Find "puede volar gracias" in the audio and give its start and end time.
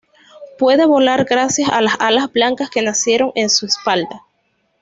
0.57-1.69